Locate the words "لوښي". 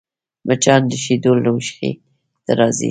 1.43-1.91